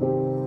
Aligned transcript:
thank 0.00 0.12
you 0.12 0.37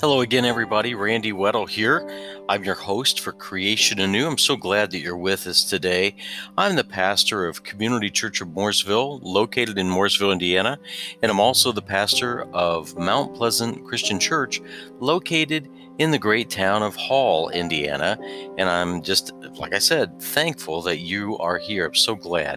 Hello 0.00 0.22
again, 0.22 0.46
everybody. 0.46 0.94
Randy 0.94 1.30
Weddle 1.30 1.68
here. 1.68 2.08
I'm 2.48 2.64
your 2.64 2.74
host 2.74 3.20
for 3.20 3.32
Creation 3.32 4.00
Anew. 4.00 4.26
I'm 4.26 4.38
so 4.38 4.56
glad 4.56 4.90
that 4.92 5.00
you're 5.00 5.14
with 5.14 5.46
us 5.46 5.62
today. 5.62 6.16
I'm 6.56 6.74
the 6.74 6.84
pastor 6.84 7.46
of 7.46 7.64
Community 7.64 8.08
Church 8.08 8.40
of 8.40 8.48
Mooresville, 8.48 9.20
located 9.22 9.76
in 9.76 9.88
Mooresville, 9.88 10.32
Indiana, 10.32 10.78
and 11.22 11.30
I'm 11.30 11.38
also 11.38 11.70
the 11.70 11.82
pastor 11.82 12.44
of 12.54 12.96
Mount 12.96 13.34
Pleasant 13.34 13.84
Christian 13.84 14.18
Church, 14.18 14.62
located 15.00 15.68
in 15.98 16.12
the 16.12 16.18
great 16.18 16.48
town 16.48 16.82
of 16.82 16.96
Hall, 16.96 17.50
Indiana. 17.50 18.18
And 18.56 18.70
I'm 18.70 19.02
just, 19.02 19.34
like 19.56 19.74
I 19.74 19.80
said, 19.80 20.18
thankful 20.22 20.80
that 20.80 21.00
you 21.00 21.36
are 21.40 21.58
here. 21.58 21.84
I'm 21.84 21.94
so 21.94 22.14
glad. 22.14 22.56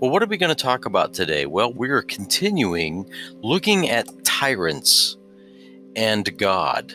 Well, 0.00 0.10
what 0.10 0.22
are 0.22 0.26
we 0.26 0.38
going 0.38 0.48
to 0.48 0.54
talk 0.54 0.86
about 0.86 1.12
today? 1.12 1.44
Well, 1.44 1.74
we're 1.74 2.00
continuing 2.00 3.06
looking 3.42 3.90
at 3.90 4.08
tyrants 4.24 5.18
and 5.96 6.36
God. 6.38 6.94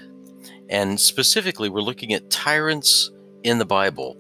And 0.69 0.99
specifically, 0.99 1.69
we're 1.69 1.81
looking 1.81 2.13
at 2.13 2.29
tyrants 2.29 3.11
in 3.43 3.57
the 3.57 3.65
Bible. 3.65 4.17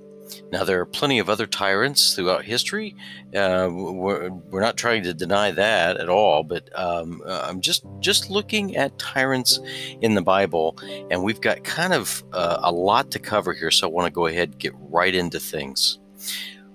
Now, 0.51 0.63
there 0.63 0.79
are 0.79 0.85
plenty 0.85 1.19
of 1.19 1.29
other 1.29 1.45
tyrants 1.45 2.15
throughout 2.15 2.43
history. 2.43 2.95
Uh, 3.35 3.69
we're, 3.71 4.29
we're, 4.29 4.61
not 4.61 4.77
trying 4.77 5.03
to 5.03 5.13
deny 5.13 5.51
that 5.51 5.97
at 5.97 6.09
all, 6.09 6.43
but 6.43 6.69
um, 6.77 7.21
uh, 7.25 7.45
I'm 7.47 7.61
just 7.61 7.83
just 7.99 8.29
looking 8.29 8.75
at 8.75 8.97
tyrants 8.97 9.59
in 10.01 10.15
the 10.15 10.21
Bible, 10.21 10.77
and 11.11 11.23
we've 11.23 11.41
got 11.41 11.63
kind 11.63 11.93
of 11.93 12.23
uh, 12.33 12.59
a 12.61 12.71
lot 12.71 13.11
to 13.11 13.19
cover 13.19 13.53
here. 13.53 13.71
So 13.71 13.87
I 13.87 13.91
want 13.91 14.07
to 14.07 14.11
go 14.11 14.27
ahead 14.27 14.49
and 14.49 14.59
get 14.59 14.73
right 14.77 15.13
into 15.13 15.39
things. 15.39 15.99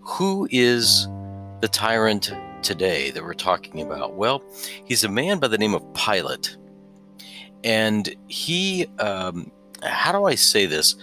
Who 0.01 0.49
is 0.51 1.09
the 1.61 1.69
tyrant 1.69 2.33
today 2.63 3.11
that 3.11 3.23
we're 3.23 3.35
talking 3.35 3.83
about? 3.83 4.15
Well, 4.15 4.43
he's 4.85 5.05
a 5.05 5.09
man 5.09 5.39
by 5.39 5.49
the 5.49 5.59
name 5.59 5.75
of 5.75 5.83
Pilate 5.95 6.57
and 7.65 8.15
he 8.29 8.87
um, 8.99 9.51
how 9.83 10.13
do 10.13 10.25
i 10.25 10.35
say 10.35 10.67
this? 10.67 10.95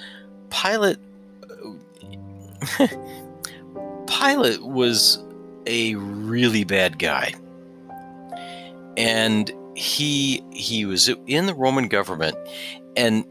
Pilate 0.49 0.97
pilate 4.07 4.61
was 4.63 5.23
a 5.65 5.95
really 5.95 6.63
bad 6.63 6.99
guy. 6.99 7.33
And 8.97 9.51
he 9.75 10.43
he 10.51 10.85
was 10.85 11.09
in 11.27 11.45
the 11.47 11.53
roman 11.53 11.87
government 11.87 12.35
and 12.95 13.25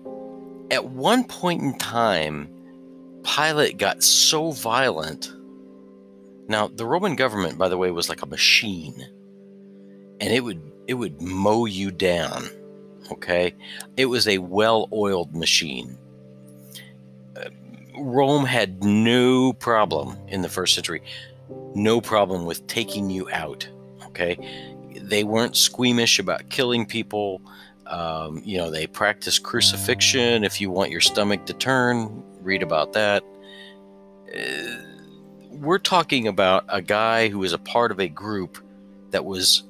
at 0.71 0.87
one 0.87 1.25
point 1.25 1.63
in 1.63 1.77
time 1.79 2.49
pilate 3.23 3.79
got 3.79 4.03
so 4.03 4.51
violent. 4.51 5.33
Now 6.49 6.69
the 6.69 6.87
roman 6.87 7.15
government 7.15 7.59
by 7.59 7.69
the 7.69 7.79
way 7.79 7.91
was 7.91 8.09
like 8.09 8.23
a 8.23 8.27
machine 8.27 9.07
and 10.21 10.33
it 10.33 10.43
would 10.43 10.61
it 10.89 10.95
would 10.95 11.21
mow 11.21 11.67
you 11.67 11.91
down 11.91 12.49
Okay, 13.13 13.55
it 13.97 14.07
was 14.07 14.29
a 14.29 14.39
well-oiled 14.39 15.35
machine. 15.35 15.99
Uh, 17.37 17.51
Rome 17.99 18.45
had 18.45 18.85
no 18.85 19.53
problem 19.53 20.17
in 20.29 20.43
the 20.43 20.49
first 20.49 20.75
century, 20.75 21.03
no 21.75 22.01
problem 22.01 22.45
with 22.45 22.67
taking 22.67 23.11
you 23.11 23.29
out. 23.31 23.69
Okay, 24.07 24.39
they 24.95 25.25
weren't 25.25 25.57
squeamish 25.57 26.19
about 26.19 26.49
killing 26.51 26.87
people. 26.87 27.43
Um, 27.87 28.41
you 28.45 28.57
know, 28.59 28.71
they 28.71 28.87
practiced 28.87 29.43
crucifixion. 29.43 30.45
If 30.45 30.61
you 30.61 30.71
want 30.71 30.93
your 30.93 31.01
stomach 31.01 31.47
to 31.47 31.53
turn, 31.53 32.23
read 32.41 32.63
about 32.63 32.93
that. 32.93 33.25
Uh, 34.33 34.77
we're 35.51 35.79
talking 35.79 36.29
about 36.29 36.65
a 36.69 36.81
guy 36.81 37.29
who 37.29 37.41
was 37.41 37.53
a 37.53 37.59
part 37.59 37.91
of 37.91 38.01
a 38.01 38.09
group 38.09 38.59
that 39.11 39.25
was 39.25 39.65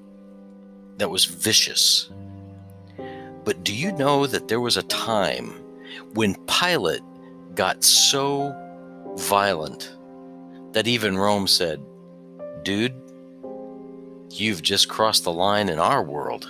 that 0.98 1.08
was 1.08 1.24
vicious 1.24 2.11
but 3.45 3.64
do 3.64 3.74
you 3.74 3.92
know 3.92 4.27
that 4.27 4.48
there 4.48 4.61
was 4.61 4.77
a 4.77 4.83
time 4.84 5.52
when 6.14 6.34
Pilate 6.46 7.02
got 7.55 7.83
so 7.84 8.55
violent 9.17 9.96
that 10.73 10.86
even 10.86 11.18
Rome 11.18 11.46
said, 11.46 11.80
Dude, 12.62 12.95
you've 14.30 14.62
just 14.62 14.89
crossed 14.89 15.24
the 15.24 15.33
line 15.33 15.68
in 15.68 15.78
our 15.78 16.02
world. 16.02 16.48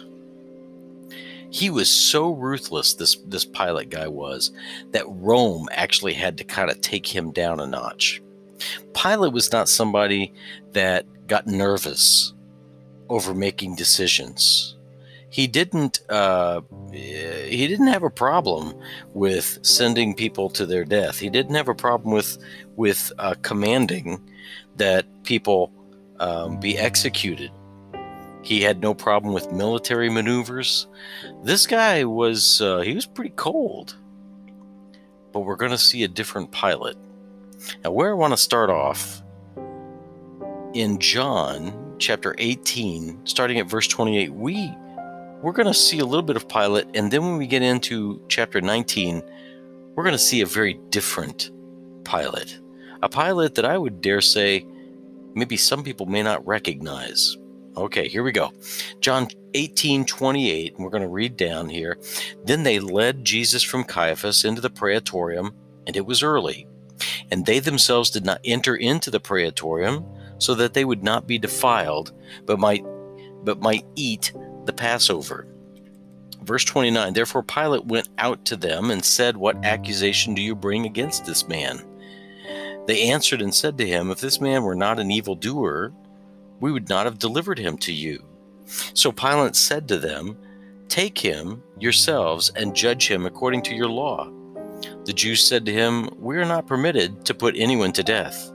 He 1.50 1.70
was 1.70 1.90
so 1.90 2.30
ruthless, 2.30 2.94
this, 2.94 3.16
this 3.26 3.44
Pilate 3.44 3.90
guy 3.90 4.06
was, 4.06 4.52
that 4.92 5.04
Rome 5.08 5.68
actually 5.72 6.14
had 6.14 6.38
to 6.38 6.44
kind 6.44 6.70
of 6.70 6.80
take 6.80 7.06
him 7.06 7.32
down 7.32 7.58
a 7.58 7.66
notch. 7.66 8.22
Pilate 8.94 9.32
was 9.32 9.50
not 9.50 9.68
somebody 9.68 10.32
that 10.72 11.06
got 11.26 11.46
nervous 11.46 12.34
over 13.08 13.34
making 13.34 13.74
decisions 13.74 14.76
he 15.30 15.46
didn't 15.46 16.00
uh, 16.10 16.60
he 16.92 17.66
didn't 17.66 17.86
have 17.86 18.02
a 18.02 18.10
problem 18.10 18.74
with 19.14 19.58
sending 19.62 20.14
people 20.14 20.50
to 20.50 20.66
their 20.66 20.84
death. 20.84 21.18
He 21.18 21.30
didn't 21.30 21.54
have 21.54 21.68
a 21.68 21.74
problem 21.74 22.12
with 22.12 22.38
with 22.76 23.12
uh, 23.18 23.34
commanding 23.42 24.20
that 24.76 25.06
people 25.22 25.72
um, 26.18 26.58
be 26.58 26.76
executed. 26.76 27.50
He 28.42 28.60
had 28.60 28.80
no 28.80 28.92
problem 28.92 29.32
with 29.32 29.52
military 29.52 30.10
maneuvers. 30.10 30.88
This 31.44 31.66
guy 31.66 32.04
was 32.04 32.60
uh, 32.60 32.80
he 32.80 32.94
was 32.94 33.06
pretty 33.06 33.32
cold. 33.36 33.96
But 35.32 35.40
we're 35.40 35.56
going 35.56 35.70
to 35.70 35.78
see 35.78 36.02
a 36.02 36.08
different 36.08 36.50
Pilate. 36.50 36.96
Now, 37.84 37.92
where 37.92 38.10
I 38.10 38.14
want 38.14 38.32
to 38.32 38.36
start 38.36 38.68
off 38.68 39.22
in 40.74 40.98
John 40.98 41.94
chapter 42.00 42.34
18, 42.38 43.26
starting 43.26 43.60
at 43.60 43.68
verse 43.68 43.86
28, 43.86 44.32
we 44.32 44.74
we're 45.42 45.52
going 45.52 45.66
to 45.66 45.74
see 45.74 45.98
a 45.98 46.04
little 46.04 46.22
bit 46.22 46.36
of 46.36 46.48
Pilate, 46.48 46.86
and 46.94 47.10
then 47.10 47.22
when 47.22 47.36
we 47.38 47.46
get 47.46 47.62
into 47.62 48.22
chapter 48.28 48.60
19, 48.60 49.22
we're 49.94 50.04
going 50.04 50.12
to 50.12 50.18
see 50.18 50.40
a 50.40 50.46
very 50.46 50.74
different 50.90 51.50
Pilate. 52.04 52.60
A 53.02 53.08
Pilate 53.08 53.54
that 53.54 53.64
I 53.64 53.78
would 53.78 54.00
dare 54.00 54.20
say 54.20 54.66
maybe 55.34 55.56
some 55.56 55.82
people 55.82 56.06
may 56.06 56.22
not 56.22 56.46
recognize. 56.46 57.38
Okay, 57.76 58.08
here 58.08 58.22
we 58.22 58.32
go. 58.32 58.52
John 59.00 59.28
18 59.54 60.04
28, 60.04 60.74
and 60.74 60.84
we're 60.84 60.90
going 60.90 61.02
to 61.02 61.08
read 61.08 61.36
down 61.36 61.68
here. 61.68 61.98
Then 62.44 62.62
they 62.62 62.78
led 62.78 63.24
Jesus 63.24 63.62
from 63.62 63.84
Caiaphas 63.84 64.44
into 64.44 64.60
the 64.60 64.70
praetorium, 64.70 65.54
and 65.86 65.96
it 65.96 66.04
was 66.04 66.22
early. 66.22 66.66
And 67.30 67.46
they 67.46 67.60
themselves 67.60 68.10
did 68.10 68.26
not 68.26 68.40
enter 68.44 68.76
into 68.76 69.10
the 69.10 69.20
praetorium, 69.20 70.04
so 70.38 70.54
that 70.54 70.74
they 70.74 70.84
would 70.84 71.02
not 71.02 71.26
be 71.26 71.38
defiled, 71.38 72.12
but 72.44 72.58
might 72.58 72.84
but 73.42 73.60
might 73.60 73.86
eat 73.94 74.34
the 74.64 74.72
Passover. 74.72 75.46
Verse 76.42 76.64
29 76.64 77.12
Therefore 77.12 77.42
Pilate 77.42 77.86
went 77.86 78.08
out 78.18 78.44
to 78.46 78.56
them 78.56 78.90
and 78.90 79.04
said, 79.04 79.36
What 79.36 79.64
accusation 79.64 80.34
do 80.34 80.42
you 80.42 80.54
bring 80.54 80.86
against 80.86 81.24
this 81.24 81.48
man? 81.48 81.84
They 82.86 83.10
answered 83.10 83.42
and 83.42 83.54
said 83.54 83.78
to 83.78 83.86
him, 83.86 84.10
If 84.10 84.20
this 84.20 84.40
man 84.40 84.62
were 84.62 84.74
not 84.74 84.98
an 84.98 85.10
evildoer, 85.10 85.92
we 86.60 86.72
would 86.72 86.88
not 86.88 87.06
have 87.06 87.18
delivered 87.18 87.58
him 87.58 87.76
to 87.78 87.92
you. 87.92 88.24
So 88.94 89.12
Pilate 89.12 89.56
said 89.56 89.88
to 89.88 89.98
them, 89.98 90.36
Take 90.88 91.18
him 91.18 91.62
yourselves 91.78 92.50
and 92.56 92.74
judge 92.74 93.08
him 93.08 93.26
according 93.26 93.62
to 93.62 93.74
your 93.74 93.88
law. 93.88 94.30
The 95.04 95.12
Jews 95.12 95.46
said 95.46 95.64
to 95.66 95.72
him, 95.72 96.08
We 96.18 96.36
are 96.36 96.44
not 96.44 96.66
permitted 96.66 97.24
to 97.26 97.34
put 97.34 97.54
anyone 97.56 97.92
to 97.92 98.02
death 98.02 98.50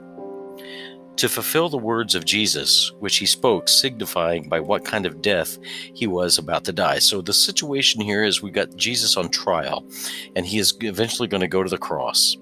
to 1.16 1.28
fulfill 1.28 1.68
the 1.68 1.78
words 1.78 2.14
of 2.14 2.24
Jesus, 2.24 2.92
which 3.00 3.16
he 3.16 3.26
spoke, 3.26 3.68
signifying 3.68 4.48
by 4.48 4.60
what 4.60 4.84
kind 4.84 5.06
of 5.06 5.22
death 5.22 5.58
he 5.94 6.06
was 6.06 6.38
about 6.38 6.64
to 6.64 6.72
die. 6.72 6.98
So 6.98 7.20
the 7.20 7.32
situation 7.32 8.00
here 8.00 8.22
is 8.22 8.42
we 8.42 8.50
got 8.50 8.76
Jesus 8.76 9.16
on 9.16 9.30
trial, 9.30 9.84
and 10.34 10.46
he 10.46 10.58
is 10.58 10.76
eventually 10.80 11.28
going 11.28 11.40
to 11.40 11.48
go 11.48 11.62
to 11.62 11.70
the 11.70 11.78
cross. 11.78 12.36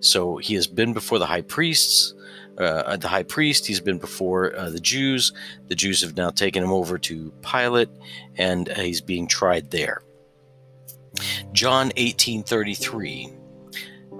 So 0.00 0.36
he 0.36 0.54
has 0.54 0.66
been 0.66 0.92
before 0.92 1.18
the 1.18 1.26
high 1.26 1.42
priests. 1.42 2.14
Uh, 2.58 2.96
the 2.96 3.08
high 3.08 3.22
priest, 3.22 3.66
he's 3.66 3.80
been 3.80 3.98
before 3.98 4.56
uh, 4.56 4.70
the 4.70 4.80
Jews. 4.80 5.32
The 5.68 5.74
Jews 5.74 6.00
have 6.00 6.16
now 6.16 6.30
taken 6.30 6.62
him 6.62 6.72
over 6.72 6.96
to 6.96 7.30
Pilate, 7.42 7.90
and 8.36 8.68
he's 8.68 9.02
being 9.02 9.26
tried 9.26 9.70
there. 9.70 10.00
John 11.52 11.90
18:33 11.96 13.32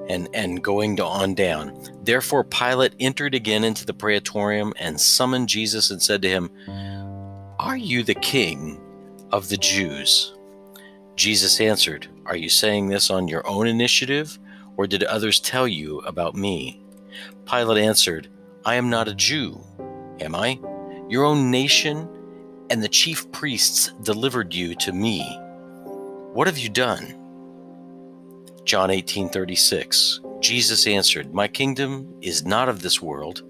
and, 0.08 0.28
and 0.34 0.62
going 0.62 1.00
on 1.00 1.34
down. 1.34 1.78
Therefore, 2.02 2.44
Pilate 2.44 2.94
entered 3.00 3.34
again 3.34 3.64
into 3.64 3.84
the 3.84 3.94
praetorium 3.94 4.72
and 4.78 5.00
summoned 5.00 5.48
Jesus 5.48 5.90
and 5.90 6.02
said 6.02 6.22
to 6.22 6.28
him, 6.28 6.50
Are 7.58 7.76
you 7.76 8.02
the 8.02 8.14
king 8.14 8.80
of 9.32 9.48
the 9.48 9.56
Jews? 9.56 10.34
Jesus 11.16 11.60
answered, 11.60 12.08
Are 12.26 12.36
you 12.36 12.48
saying 12.48 12.88
this 12.88 13.10
on 13.10 13.28
your 13.28 13.46
own 13.48 13.66
initiative, 13.66 14.38
or 14.76 14.86
did 14.86 15.02
others 15.04 15.40
tell 15.40 15.66
you 15.66 16.00
about 16.00 16.34
me? 16.34 16.82
Pilate 17.46 17.82
answered, 17.82 18.28
I 18.64 18.74
am 18.74 18.90
not 18.90 19.08
a 19.08 19.14
Jew, 19.14 19.60
am 20.20 20.34
I? 20.34 20.60
Your 21.08 21.24
own 21.24 21.50
nation 21.50 22.08
and 22.70 22.82
the 22.82 22.88
chief 22.88 23.30
priests 23.32 23.92
delivered 24.02 24.54
you 24.54 24.74
to 24.74 24.92
me. 24.92 25.22
What 26.32 26.46
have 26.46 26.58
you 26.58 26.68
done? 26.68 27.25
John 28.66 28.90
18:36 28.90 30.18
Jesus 30.40 30.88
answered, 30.88 31.32
My 31.32 31.46
kingdom 31.46 32.12
is 32.20 32.44
not 32.44 32.68
of 32.68 32.82
this 32.82 33.00
world. 33.00 33.42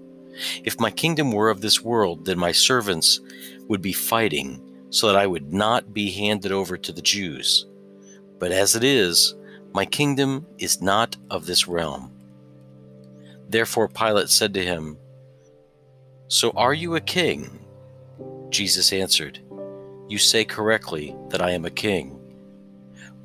If 0.63 0.79
my 0.79 0.91
kingdom 0.91 1.31
were 1.31 1.49
of 1.49 1.59
this 1.59 1.81
world, 1.81 2.25
then 2.25 2.37
my 2.37 2.51
servants 2.51 3.19
would 3.67 3.81
be 3.81 3.93
fighting 3.93 4.61
so 4.91 5.07
that 5.07 5.15
I 5.15 5.25
would 5.25 5.51
not 5.51 5.91
be 5.91 6.11
handed 6.11 6.51
over 6.51 6.77
to 6.77 6.91
the 6.91 7.01
Jews. 7.01 7.65
But 8.37 8.51
as 8.51 8.75
it 8.75 8.83
is, 8.83 9.35
my 9.73 9.85
kingdom 9.85 10.45
is 10.59 10.83
not 10.83 11.17
of 11.31 11.47
this 11.47 11.67
realm. 11.67 12.11
Therefore 13.49 13.87
Pilate 13.87 14.29
said 14.29 14.53
to 14.53 14.63
him, 14.63 14.99
So 16.27 16.51
are 16.51 16.75
you 16.75 16.95
a 16.95 17.01
king? 17.01 17.65
Jesus 18.49 18.93
answered, 18.93 19.39
You 20.07 20.19
say 20.19 20.45
correctly 20.45 21.15
that 21.29 21.41
I 21.41 21.51
am 21.51 21.65
a 21.65 21.71
king. 21.71 22.16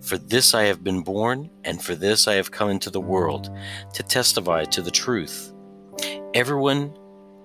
For 0.03 0.19
this 0.19 0.53
I 0.53 0.65
have 0.65 0.83
been 0.83 1.03
born, 1.03 1.49
and 1.65 1.83
for 1.83 1.95
this 1.95 2.27
I 2.27 2.35
have 2.35 2.51
come 2.51 2.71
into 2.71 2.91
the 2.91 3.01
world, 3.01 3.51
to 3.95 4.03
testify 4.03 4.65
to 4.65 4.83
the 4.83 4.91
truth. 4.91 5.53
Everyone 6.35 6.93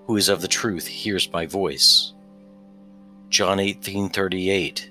who 0.06 0.16
is 0.16 0.28
of 0.28 0.40
the 0.40 0.48
truth 0.48 0.86
hears 0.86 1.32
my 1.32 1.46
voice. 1.46 2.14
John 3.28 3.58
18:38 3.58 4.90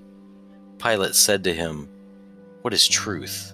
Pilate 0.79 1.15
said 1.15 1.43
to 1.43 1.53
him, 1.53 1.89
What 2.61 2.73
is 2.73 2.87
truth? 2.87 3.53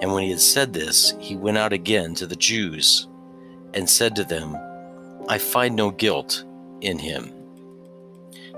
And 0.00 0.12
when 0.12 0.22
he 0.22 0.30
had 0.30 0.40
said 0.40 0.72
this, 0.72 1.14
he 1.18 1.36
went 1.36 1.58
out 1.58 1.72
again 1.72 2.14
to 2.16 2.26
the 2.26 2.36
Jews 2.36 3.08
and 3.74 3.88
said 3.88 4.14
to 4.16 4.24
them, 4.24 4.56
I 5.28 5.38
find 5.38 5.74
no 5.74 5.90
guilt 5.90 6.44
in 6.80 6.98
him. 6.98 7.32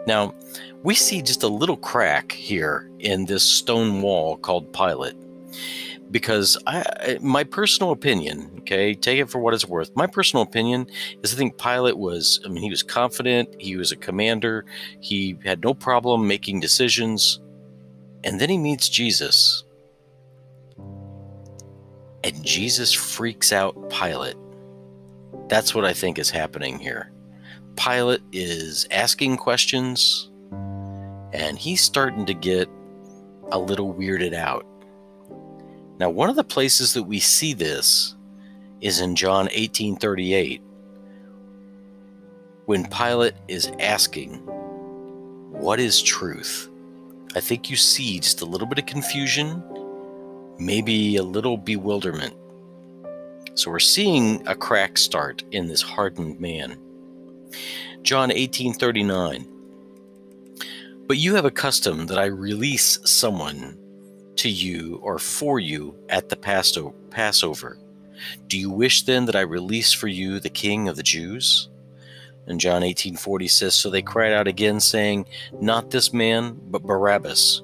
Now, 0.07 0.35
we 0.85 0.95
see 0.95 1.23
just 1.23 1.43
a 1.43 1.49
little 1.49 1.79
crack 1.79 2.31
here 2.31 2.91
in 3.01 3.25
this 3.25 3.43
stone 3.43 4.03
wall 4.03 4.37
called 4.37 4.73
Pilate. 4.73 5.17
Because 6.11 6.59
I, 6.67 7.19
my 7.23 7.43
personal 7.43 7.91
opinion, 7.91 8.51
okay, 8.61 8.95
take 8.95 9.19
it 9.19 9.31
for 9.31 9.39
what 9.39 9.55
it's 9.55 9.67
worth. 9.67 9.91
My 9.97 10.07
personal 10.07 10.43
opinion 10.43 10.87
is 11.23 11.33
I 11.33 11.39
think 11.39 11.59
Pilate 11.59 11.97
was, 11.97 12.39
I 12.45 12.49
mean, 12.49 12.63
he 12.63 12.71
was 12.71 12.83
confident, 12.83 13.49
he 13.59 13.77
was 13.77 13.93
a 13.93 13.97
commander, 13.97 14.67
he 15.01 15.37
had 15.43 15.65
no 15.65 15.73
problem 15.73 16.29
making 16.29 16.61
decisions. 16.61 17.41
And 18.23 18.39
then 18.39 18.51
he 18.51 18.59
meets 18.59 18.89
Jesus. 18.89 19.65
And 22.23 22.45
Jesus 22.45 22.93
freaks 22.93 23.53
out 23.53 23.91
Pilate. 23.91 24.37
That's 25.49 25.75
what 25.75 25.87
I 25.87 25.95
think 25.95 26.19
is 26.19 26.31
happening 26.31 26.79
here. 26.79 27.11
Pilate 27.77 28.23
is 28.33 28.87
asking 28.91 29.39
questions, 29.39 30.31
and 31.35 31.59
he's 31.59 31.81
starting 31.81 32.25
to 32.27 32.33
get 32.33 32.69
a 33.51 33.59
little 33.59 33.93
weirded 33.93 34.33
out. 34.33 34.65
Now, 35.99 36.09
one 36.09 36.31
of 36.31 36.37
the 36.37 36.45
places 36.45 36.95
that 36.95 37.03
we 37.03 37.19
see 37.19 37.53
this 37.53 38.15
is 38.81 39.01
in 39.01 39.17
John 39.17 39.49
18:38 39.51 40.63
when 42.67 42.87
Pilate 42.87 43.35
is 43.49 43.71
asking, 43.81 44.37
"What 45.51 45.81
is 45.81 46.01
truth?" 46.01 46.71
I 47.35 47.41
think 47.41 47.69
you 47.69 47.77
see 47.77 48.21
just 48.21 48.41
a 48.41 48.47
little 48.47 48.69
bit 48.69 48.79
of 48.79 48.87
confusion, 48.87 49.63
maybe 50.59 51.17
a 51.17 51.25
little 51.25 51.57
bewilderment. 51.57 52.35
So 53.55 53.73
we're 53.73 53.81
seeing 53.81 54.47
a 54.47 54.55
crack 54.55 54.97
start 54.99 55.43
in 55.51 55.67
this 55.67 55.83
hardened 55.83 56.39
man. 56.39 56.77
John 58.03 58.31
18:39 58.31 59.54
But 61.07 61.19
you 61.19 61.35
have 61.35 61.45
a 61.45 61.51
custom 61.51 62.07
that 62.07 62.19
I 62.19 62.27
release 62.27 62.99
someone 63.05 63.79
to 64.37 64.49
you 64.49 65.01
or 65.03 65.19
for 65.19 65.61
you 65.61 65.97
at 66.09 66.29
the 66.29 66.37
Passover. 66.37 67.79
Do 68.47 68.59
you 68.59 68.71
wish 68.71 69.03
then 69.03 69.27
that 69.27 69.37
I 69.37 69.41
release 69.41 69.93
for 69.93 70.09
you 70.09 70.41
the 70.41 70.49
king 70.49 70.89
of 70.89 70.97
the 70.97 71.03
Jews? 71.03 71.69
And 72.47 72.61
John 72.61 72.83
18:40 72.83 73.51
says 73.51 73.75
so 73.75 73.91
they 73.91 74.03
cried 74.03 74.33
out 74.33 74.49
again 74.49 74.81
saying, 74.81 75.27
not 75.61 75.91
this 75.91 76.13
man, 76.13 76.59
but 76.69 76.83
Barabbas. 76.83 77.63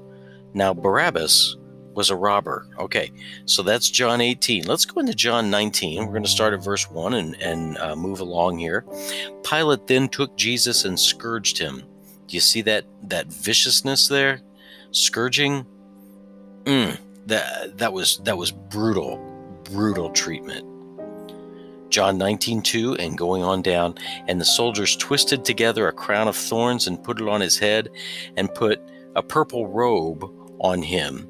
Now 0.55 0.75
Barabbas 0.75 1.57
was 1.95 2.11
a 2.11 2.17
robber. 2.17 2.67
Okay, 2.79 3.11
so 3.47 3.63
that's 3.63 3.91
John 3.91 4.21
18. 4.21 4.65
Let's 4.65 4.85
go 4.85 5.01
into 5.01 5.15
John 5.15 5.51
19. 5.51 6.05
We're 6.05 6.13
going 6.13 6.23
to 6.23 6.29
start 6.29 6.55
at 6.55 6.63
verse 6.63 6.91
1 6.91 7.15
and, 7.15 7.35
and 7.43 7.79
uh, 7.79 7.97
move 7.97 8.21
along 8.21 8.59
here. 8.59 8.85
Pilate 9.45 9.87
then 9.87 10.09
took 10.09 10.37
Jesus 10.37 10.85
and 10.85 10.99
scourged 10.99 11.59
him. 11.59 11.85
Do 12.31 12.37
you 12.37 12.41
see 12.41 12.63
that 12.63 12.87
that 13.09 13.27
viciousness 13.27 14.09
there? 14.09 14.41
Scourging? 14.93 15.67
Mm, 16.65 16.99
that 17.27 17.77
that 17.79 17.93
was 17.93 18.19
that 18.25 18.39
was 18.39 18.51
brutal, 18.51 19.19
brutal 19.65 20.11
treatment. 20.11 20.67
John 21.91 22.19
19, 22.19 22.63
2, 22.63 22.95
and 22.95 23.19
going 23.19 23.43
on 23.43 23.63
down, 23.63 23.97
and 24.29 24.41
the 24.41 24.45
soldiers 24.45 24.95
twisted 24.95 25.45
together 25.45 25.89
a 25.89 25.93
crown 25.93 26.29
of 26.29 26.37
thorns 26.37 26.87
and 26.87 27.03
put 27.03 27.21
it 27.21 27.29
on 27.29 27.41
his 27.41 27.59
head, 27.59 27.91
and 28.37 28.55
put 28.55 28.81
a 29.17 29.23
purple 29.23 29.67
robe 29.67 30.25
on 30.61 30.83
him 30.83 31.27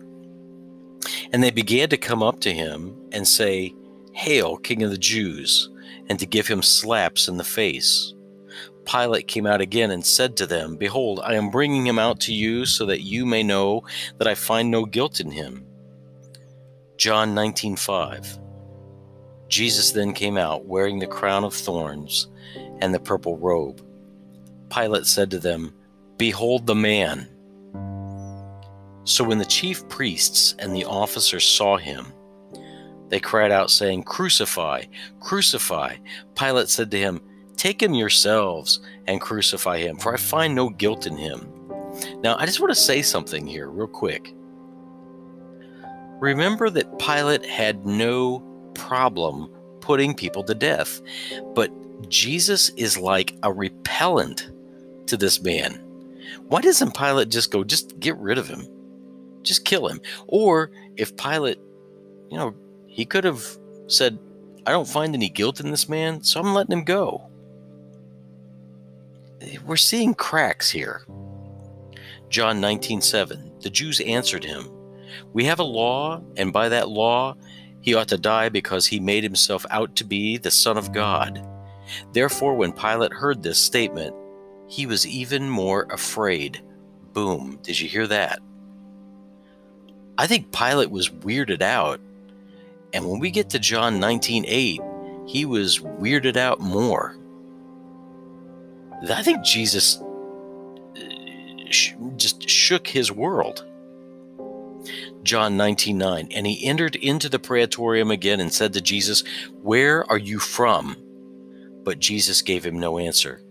and 1.32 1.43
they 1.43 1.50
began 1.50 1.88
to 1.88 1.96
come 1.96 2.23
up 2.23 2.41
to 2.41 2.53
him 2.53 2.96
and 3.12 3.26
say, 3.26 3.75
Hail, 4.12 4.56
King 4.56 4.82
of 4.82 4.91
the 4.91 4.99
Jews, 4.99 5.70
and 6.08 6.19
to 6.19 6.26
give 6.26 6.46
him 6.46 6.62
slaps 6.62 7.29
in 7.29 7.37
the 7.37 7.44
face. 7.44 8.14
Pilate 8.85 9.29
came 9.29 9.47
out 9.47 9.61
again 9.61 9.91
and 9.91 10.05
said 10.05 10.37
to 10.37 10.47
them, 10.47 10.77
Behold, 10.77 11.21
I 11.23 11.35
am 11.35 11.50
bringing 11.50 11.87
him 11.87 11.99
out 11.99 12.21
to 12.21 12.35
you 12.35 12.67
so 12.67 12.87
that 12.87 13.03
you 13.03 13.25
may 13.27 13.43
know 13.43 13.85
that 14.19 14.29
I 14.29 14.35
find 14.35 14.71
no 14.71 14.85
guilt 14.85 15.21
in 15.21 15.31
him. 15.31 15.65
John 16.97 17.35
19:5 17.35 18.38
Jesus 19.49 19.91
then 19.91 20.12
came 20.12 20.37
out 20.37 20.67
wearing 20.67 20.99
the 20.99 21.06
crown 21.06 21.44
of 21.44 21.55
thorns 21.55 22.29
and 22.81 22.94
the 22.94 23.00
purple 23.00 23.37
robe. 23.37 23.85
Pilate 24.71 25.06
said 25.06 25.31
to 25.32 25.38
them, 25.38 25.75
Behold 26.19 26.67
the 26.67 26.75
man. 26.75 27.29
So 29.05 29.25
when 29.25 29.38
the 29.38 29.44
chief 29.44 29.88
priests 29.88 30.55
and 30.59 30.75
the 30.75 30.85
officers 30.85 31.44
saw 31.44 31.77
him, 31.77 32.12
they 33.09 33.19
cried 33.19 33.50
out, 33.50 33.71
saying, 33.71 34.05
Crucify, 34.05 34.85
crucify. 35.19 35.97
Pilate 36.37 36.69
said 36.69 36.93
to 36.93 36.99
him, 36.99 37.21
Take 37.56 37.82
him 37.82 37.94
yourselves 37.94 38.81
and 39.06 39.20
crucify 39.20 39.79
him, 39.79 39.99
for 39.99 40.14
I 40.14 40.17
find 40.17 40.55
no 40.55 40.70
guilt 40.70 41.06
in 41.06 41.17
him. 41.17 41.49
Now, 42.23 42.37
I 42.38 42.47
just 42.47 42.61
want 42.61 42.70
to 42.70 42.81
say 42.81 43.02
something 43.02 43.47
here, 43.47 43.69
real 43.69 43.87
quick. 43.87 44.35
Remember 46.20 46.70
that 46.70 46.99
Pilate 46.99 47.44
had 47.44 47.87
no 47.87 48.41
problem 48.75 49.50
putting 49.81 50.14
people 50.14 50.43
to 50.44 50.55
death, 50.55 51.00
but 51.55 51.70
Jesus 52.08 52.70
is 52.70 52.96
like 52.96 53.36
a 53.43 53.53
repellent 53.53 54.51
to 55.06 55.17
this 55.17 55.43
man. 55.43 55.82
Why 56.48 56.60
doesn't 56.60 56.94
Pilate 56.94 57.31
just 57.31 57.51
go, 57.51 57.65
just 57.65 57.98
get 57.98 58.17
rid 58.17 58.39
of 58.39 58.48
him? 58.48 58.67
just 59.43 59.65
kill 59.65 59.89
him. 59.89 60.01
Or 60.27 60.70
if 60.96 61.17
Pilate, 61.17 61.58
you 62.31 62.39
know, 62.39 62.55
he 62.86 63.05
could 63.05 63.24
have 63.24 63.44
said, 63.86 64.19
I 64.67 64.72
don't 64.72 64.89
find 64.89 65.15
any 65.15 65.29
guilt 65.29 65.60
in 65.60 65.70
this 65.70 65.89
man, 65.89 66.22
so 66.22 66.41
I'm 66.41 66.55
letting 66.55 66.72
him 66.72 66.84
go. 66.84 67.30
We're 69.67 69.77
seeing 69.77 70.15
cracks 70.15 70.70
here. 70.70 71.03
John 72.29 72.61
19:7 72.61 73.63
The 73.63 73.70
Jews 73.70 74.01
answered 74.01 74.44
him, 74.44 74.70
We 75.32 75.44
have 75.44 75.59
a 75.59 75.65
law, 75.65 76.23
and 76.37 76.53
by 76.53 76.69
that 76.69 76.89
law 76.89 77.37
he 77.81 77.94
ought 77.94 78.09
to 78.09 78.19
die 78.19 78.49
because 78.49 78.87
he 78.87 79.01
made 79.01 79.25
himself 79.25 79.65
out 79.70 79.97
to 79.97 80.05
be 80.05 80.37
the 80.37 80.51
Son 80.51 80.77
of 80.77 80.93
God. 80.93 81.47
Therefore, 82.13 82.55
when 82.55 82.73
Pilate 82.73 83.13
heard 83.13 83.43
this 83.43 83.59
statement, 83.59 84.15
he 84.69 84.87
was 84.87 85.06
even 85.06 85.49
more 85.49 85.87
afraid. 85.91 86.63
Boom. 87.13 87.59
Did 87.63 87.81
you 87.81 87.89
hear 87.89 88.06
that? 88.06 88.41
I 90.19 90.27
think 90.27 90.53
Pilate 90.53 90.91
was 90.91 91.09
weirded 91.09 91.63
out. 91.63 92.01
And 92.93 93.09
when 93.09 93.20
we 93.20 93.31
get 93.31 93.51
to 93.51 93.59
John 93.59 93.99
19:8, 93.99 94.81
he 95.27 95.44
was 95.44 95.79
weirded 95.79 96.37
out 96.37 96.61
more. 96.61 97.17
I 99.08 99.22
think 99.22 99.42
Jesus 99.42 99.98
uh, 99.98 101.00
just 102.16 102.48
shook 102.48 102.86
his 102.86 103.10
world. 103.10 103.64
John 105.22 105.56
19:9 105.56 106.28
and 106.34 106.46
he 106.46 106.66
entered 106.66 106.96
into 106.96 107.28
the 107.28 107.38
praetorium 107.38 108.10
again 108.10 108.40
and 108.40 108.52
said 108.52 108.72
to 108.74 108.80
Jesus, 108.80 109.22
"Where 109.62 110.10
are 110.10 110.19
you 110.19 110.38
from?" 110.38 110.96
But 111.84 111.98
Jesus 111.98 112.42
gave 112.42 112.64
him 112.64 112.78
no 112.78 112.98
answer. 112.98 113.42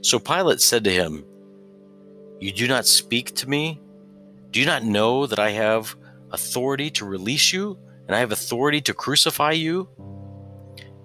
So 0.00 0.18
Pilate 0.18 0.60
said 0.60 0.84
to 0.84 0.90
him, 0.90 1.24
"You 2.40 2.52
do 2.52 2.66
not 2.68 2.86
speak 2.86 3.34
to 3.36 3.48
me? 3.48 3.80
Do 4.50 4.60
you 4.60 4.66
not 4.66 4.84
know 4.84 5.26
that 5.26 5.38
I 5.38 5.50
have 5.50 5.96
authority 6.30 6.90
to 6.90 7.04
release 7.04 7.52
you 7.52 7.78
and 8.06 8.14
I 8.14 8.20
have 8.20 8.32
authority 8.32 8.80
to 8.82 8.94
crucify 8.94 9.52
you? 9.52 9.88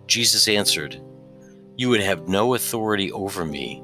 Jesus 0.07 0.47
answered, 0.47 1.01
You 1.77 1.89
would 1.89 2.01
have 2.01 2.27
no 2.27 2.55
authority 2.55 3.11
over 3.11 3.45
me 3.45 3.83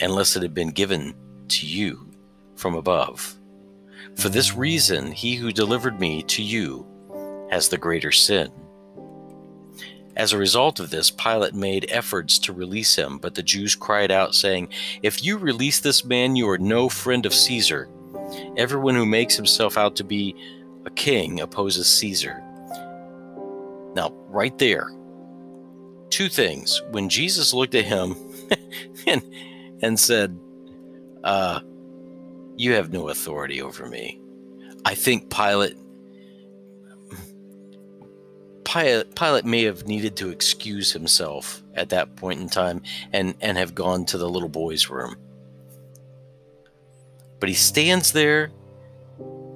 unless 0.00 0.34
it 0.34 0.42
had 0.42 0.54
been 0.54 0.70
given 0.70 1.14
to 1.48 1.66
you 1.66 2.10
from 2.56 2.74
above. 2.74 3.36
For 4.16 4.30
this 4.30 4.54
reason, 4.54 5.12
he 5.12 5.36
who 5.36 5.52
delivered 5.52 6.00
me 6.00 6.22
to 6.22 6.42
you 6.42 6.86
has 7.50 7.68
the 7.68 7.76
greater 7.76 8.10
sin. 8.12 8.50
As 10.16 10.32
a 10.32 10.38
result 10.38 10.80
of 10.80 10.90
this, 10.90 11.10
Pilate 11.10 11.54
made 11.54 11.86
efforts 11.90 12.38
to 12.40 12.52
release 12.52 12.96
him, 12.96 13.18
but 13.18 13.34
the 13.34 13.42
Jews 13.42 13.76
cried 13.76 14.10
out, 14.10 14.34
saying, 14.34 14.70
If 15.02 15.22
you 15.22 15.36
release 15.38 15.78
this 15.78 16.04
man, 16.04 16.34
you 16.34 16.48
are 16.48 16.58
no 16.58 16.88
friend 16.88 17.24
of 17.24 17.34
Caesar. 17.34 17.88
Everyone 18.56 18.96
who 18.96 19.06
makes 19.06 19.36
himself 19.36 19.78
out 19.78 19.94
to 19.96 20.04
be 20.04 20.34
a 20.86 20.90
king 20.90 21.40
opposes 21.40 21.86
Caesar. 21.86 22.42
Now, 23.94 24.12
right 24.28 24.56
there, 24.58 24.90
two 26.10 26.28
things. 26.28 26.82
When 26.90 27.08
Jesus 27.08 27.52
looked 27.54 27.74
at 27.74 27.84
him 27.84 28.16
and, 29.06 29.22
and 29.82 29.98
said, 29.98 30.38
uh, 31.24 31.60
You 32.56 32.72
have 32.74 32.92
no 32.92 33.08
authority 33.08 33.62
over 33.62 33.86
me, 33.86 34.20
I 34.84 34.94
think 34.94 35.30
Pilate 35.30 35.76
Pilate, 38.64 39.14
Pilate 39.14 39.44
may 39.46 39.62
have 39.62 39.86
needed 39.86 40.14
to 40.16 40.28
excuse 40.28 40.92
himself 40.92 41.62
at 41.74 41.88
that 41.88 42.16
point 42.16 42.40
in 42.40 42.50
time 42.50 42.82
and, 43.14 43.34
and 43.40 43.56
have 43.56 43.74
gone 43.74 44.04
to 44.06 44.18
the 44.18 44.28
little 44.28 44.48
boy's 44.48 44.90
room. 44.90 45.16
But 47.40 47.48
he 47.48 47.54
stands 47.54 48.12
there, 48.12 48.50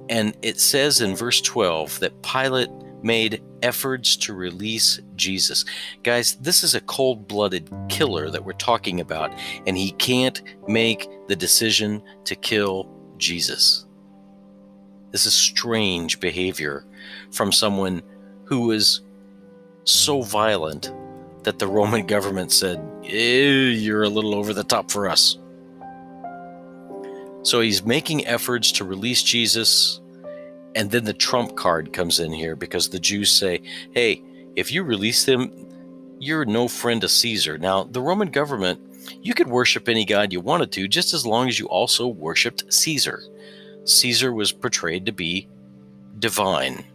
and 0.09 0.35
it 0.41 0.59
says 0.59 0.99
in 0.99 1.15
verse 1.15 1.41
12 1.41 1.99
that 1.99 2.23
Pilate 2.23 2.71
made 3.03 3.43
efforts 3.61 4.15
to 4.17 4.33
release 4.33 4.99
Jesus. 5.15 5.65
Guys, 6.03 6.35
this 6.35 6.63
is 6.63 6.75
a 6.75 6.81
cold 6.81 7.27
blooded 7.27 7.69
killer 7.89 8.29
that 8.29 8.43
we're 8.43 8.53
talking 8.53 8.99
about, 8.99 9.33
and 9.67 9.77
he 9.77 9.91
can't 9.91 10.41
make 10.67 11.07
the 11.27 11.35
decision 11.35 12.01
to 12.25 12.35
kill 12.35 12.89
Jesus. 13.17 13.85
This 15.11 15.25
is 15.25 15.33
strange 15.33 16.19
behavior 16.19 16.85
from 17.31 17.51
someone 17.51 18.01
who 18.45 18.67
was 18.67 19.01
so 19.83 20.21
violent 20.21 20.91
that 21.43 21.59
the 21.59 21.67
Roman 21.67 22.05
government 22.05 22.51
said, 22.51 22.81
You're 23.03 24.03
a 24.03 24.09
little 24.09 24.33
over 24.33 24.53
the 24.53 24.63
top 24.63 24.89
for 24.89 25.09
us. 25.09 25.37
So 27.43 27.59
he's 27.59 27.83
making 27.83 28.25
efforts 28.25 28.71
to 28.73 28.85
release 28.85 29.21
Jesus. 29.21 30.01
And 30.75 30.89
then 30.89 31.03
the 31.03 31.13
trump 31.13 31.55
card 31.55 31.93
comes 31.93 32.19
in 32.19 32.31
here 32.31 32.55
because 32.55 32.89
the 32.89 32.99
Jews 32.99 33.31
say, 33.31 33.61
Hey, 33.91 34.23
if 34.55 34.71
you 34.71 34.83
release 34.83 35.25
him, 35.25 35.51
you're 36.19 36.45
no 36.45 36.67
friend 36.67 37.01
to 37.01 37.09
Caesar. 37.09 37.57
Now, 37.57 37.83
the 37.83 38.01
Roman 38.01 38.29
government, 38.29 38.79
you 39.21 39.33
could 39.33 39.47
worship 39.47 39.87
any 39.89 40.05
god 40.05 40.31
you 40.31 40.39
wanted 40.39 40.71
to, 40.73 40.87
just 40.87 41.13
as 41.13 41.25
long 41.25 41.47
as 41.47 41.59
you 41.59 41.67
also 41.67 42.07
worshiped 42.07 42.71
Caesar. 42.73 43.21
Caesar 43.85 44.31
was 44.31 44.51
portrayed 44.51 45.05
to 45.05 45.11
be 45.11 45.47
divine. 46.19 46.85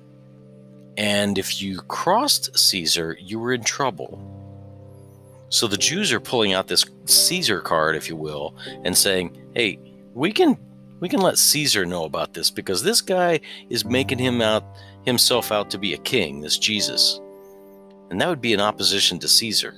And 0.97 1.39
if 1.39 1.61
you 1.61 1.81
crossed 1.83 2.59
Caesar, 2.59 3.17
you 3.21 3.39
were 3.39 3.53
in 3.53 3.63
trouble. 3.63 4.19
So 5.51 5.67
the 5.67 5.77
Jews 5.77 6.13
are 6.13 6.21
pulling 6.21 6.53
out 6.53 6.67
this 6.67 6.85
Caesar 7.07 7.61
card, 7.61 7.97
if 7.97 8.09
you 8.09 8.17
will, 8.17 8.55
and 8.85 8.97
saying, 8.97 9.37
"Hey, 9.55 9.79
we 10.15 10.33
can 10.33 10.59
we 11.01 11.09
can 11.09 11.21
let 11.21 11.39
Caesar 11.39 11.87
know 11.87 12.05
about 12.05 12.35
this 12.35 12.51
because 12.51 12.83
this 12.83 13.01
guy 13.01 13.41
is 13.71 13.85
making 13.85 14.19
him 14.19 14.41
out 14.41 14.65
himself 15.05 15.53
out 15.53 15.71
to 15.71 15.79
be 15.79 15.95
a 15.95 15.99
king, 15.99 16.41
this 16.41 16.59
Jesus." 16.59 17.21
And 18.11 18.21
that 18.21 18.29
would 18.29 18.41
be 18.41 18.53
in 18.53 18.61
opposition 18.61 19.19
to 19.19 19.29
Caesar. 19.29 19.75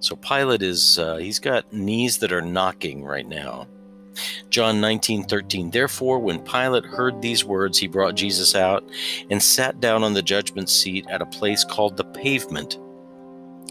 So 0.00 0.16
Pilate 0.16 0.62
is 0.62 0.98
uh, 0.98 1.16
he's 1.16 1.38
got 1.38 1.72
knees 1.72 2.18
that 2.18 2.32
are 2.32 2.40
knocking 2.40 3.04
right 3.04 3.28
now. 3.28 3.66
John 4.48 4.80
19:13 4.80 5.70
Therefore 5.70 6.18
when 6.18 6.40
Pilate 6.40 6.84
heard 6.84 7.20
these 7.20 7.44
words 7.44 7.78
he 7.78 7.86
brought 7.86 8.14
Jesus 8.14 8.54
out 8.54 8.84
and 9.30 9.42
sat 9.42 9.80
down 9.80 10.02
on 10.02 10.14
the 10.14 10.22
judgment 10.22 10.68
seat 10.68 11.06
at 11.08 11.22
a 11.22 11.26
place 11.26 11.64
called 11.64 11.96
the 11.96 12.04
pavement 12.04 12.78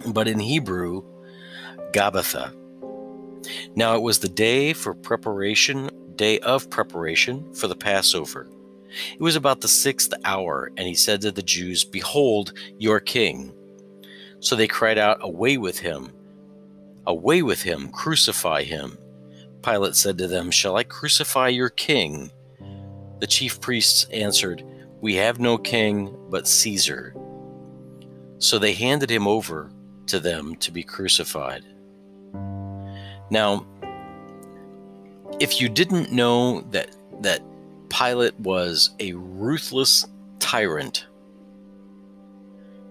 but 0.07 0.27
in 0.27 0.39
Hebrew 0.39 1.03
Gabbatha 1.91 2.53
Now 3.75 3.95
it 3.95 4.01
was 4.01 4.19
the 4.19 4.29
day 4.29 4.73
for 4.73 4.93
preparation 4.93 5.89
day 6.19 6.37
of 6.39 6.69
preparation 6.69 7.53
for 7.53 7.67
the 7.67 7.75
Passover 7.75 8.47
It 9.13 9.21
was 9.21 9.35
about 9.35 9.61
the 9.61 9.67
6th 9.67 10.13
hour 10.23 10.71
and 10.77 10.87
he 10.87 10.95
said 10.95 11.21
to 11.21 11.31
the 11.31 11.41
Jews 11.41 11.83
behold 11.83 12.53
your 12.77 12.99
king 12.99 13.53
So 14.39 14.55
they 14.55 14.67
cried 14.67 14.97
out 14.97 15.17
away 15.21 15.57
with 15.57 15.79
him 15.79 16.11
away 17.07 17.41
with 17.41 17.61
him 17.61 17.89
crucify 17.89 18.63
him 18.63 18.97
Pilate 19.61 19.95
said 19.95 20.17
to 20.19 20.27
them, 20.27 20.51
Shall 20.51 20.77
I 20.77 20.83
crucify 20.83 21.49
your 21.49 21.69
king? 21.69 22.31
The 23.19 23.27
chief 23.27 23.59
priests 23.59 24.05
answered, 24.11 24.63
We 25.01 25.15
have 25.15 25.39
no 25.39 25.57
king 25.57 26.15
but 26.29 26.47
Caesar. 26.47 27.13
So 28.37 28.57
they 28.57 28.73
handed 28.73 29.11
him 29.11 29.27
over 29.27 29.71
to 30.07 30.19
them 30.19 30.55
to 30.57 30.71
be 30.71 30.83
crucified. 30.83 31.63
Now, 33.29 33.65
if 35.39 35.61
you 35.61 35.69
didn't 35.69 36.11
know 36.11 36.61
that 36.71 36.95
that 37.21 37.41
Pilate 37.89 38.39
was 38.39 38.91
a 38.99 39.13
ruthless 39.13 40.05
tyrant, 40.39 41.07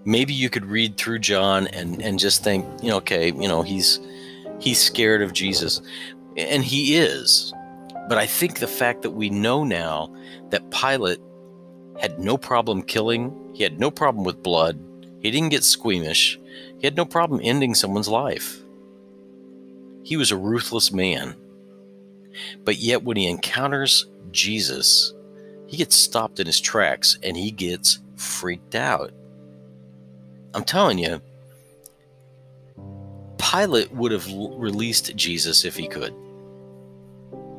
maybe 0.05 0.33
you 0.33 0.51
could 0.51 0.65
read 0.65 0.97
through 0.97 1.21
John 1.21 1.67
and, 1.69 2.03
and 2.03 2.19
just 2.19 2.43
think, 2.43 2.67
you 2.83 2.89
know, 2.89 2.97
okay, 2.97 3.29
you 3.33 3.49
know, 3.49 3.63
he's 3.63 4.01
he's 4.59 4.79
scared 4.79 5.23
of 5.23 5.33
Jesus 5.33 5.81
and 6.37 6.65
he 6.65 6.97
is. 6.97 7.53
But 8.09 8.19
I 8.19 8.27
think 8.27 8.59
the 8.59 8.67
fact 8.67 9.03
that 9.03 9.11
we 9.11 9.29
know 9.29 9.65
now 9.65 10.15
that 10.51 10.71
Pilate 10.71 11.21
had 12.01 12.19
no 12.19 12.39
problem 12.39 12.83
killing, 12.83 13.53
he 13.55 13.63
had 13.63 13.79
no 13.79 13.91
problem 13.91 14.25
with 14.25 14.43
blood, 14.43 14.79
he 15.21 15.31
didn't 15.31 15.51
get 15.51 15.65
squeamish, 15.65 16.39
he 16.79 16.87
had 16.87 16.97
no 16.97 17.05
problem 17.05 17.41
ending 17.43 17.75
someone's 17.75 18.09
life. 18.09 18.63
He 20.05 20.17
was 20.17 20.31
a 20.31 20.37
ruthless 20.37 20.91
man. 20.91 21.37
But 22.65 22.77
yet, 22.77 23.03
when 23.03 23.17
he 23.17 23.27
encounters 23.27 24.07
Jesus, 24.31 25.13
he 25.67 25.77
gets 25.77 25.97
stopped 25.97 26.41
in 26.41 26.47
his 26.47 26.61
tracks 26.61 27.19
and 27.23 27.37
he 27.37 27.51
gets 27.51 28.01
freaked 28.17 28.75
out. 28.75 29.13
I'm 30.55 30.65
telling 30.65 30.99
you, 30.99 31.21
Pilate 33.39 33.93
would 33.93 34.13
have 34.13 34.27
released 34.33 35.15
Jesus 35.17 35.65
if 35.65 35.77
he 35.77 35.87
could. 35.87 36.15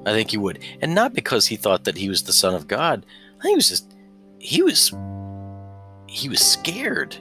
I 0.06 0.12
think 0.12 0.32
he 0.32 0.38
would. 0.38 0.60
And 0.82 0.96
not 0.96 1.14
because 1.14 1.46
he 1.46 1.56
thought 1.56 1.84
that 1.84 1.98
he 1.98 2.10
was 2.10 2.24
the 2.24 2.34
son 2.34 2.56
of 2.56 2.68
God. 2.68 3.06
I 3.40 3.44
think 3.44 3.52
he 3.52 3.56
was 3.56 3.70
just 3.70 3.96
he 4.40 4.62
was 4.62 4.94
he 6.08 6.30
was 6.30 6.40
scared. 6.40 7.16